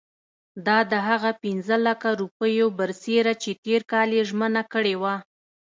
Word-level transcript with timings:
دا 0.67 0.77
د 0.91 0.93
هغه 1.07 1.31
پنځه 1.43 1.75
لکه 1.87 2.07
روپیو 2.21 2.67
برسېره 2.79 3.33
چې 3.43 3.51
تېر 3.65 3.81
کال 3.91 4.09
یې 4.17 4.23
ژمنه 4.29 4.63
کړې 4.73 4.95
وه. 5.01 5.15